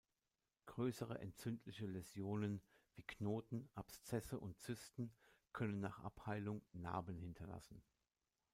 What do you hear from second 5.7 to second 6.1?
nach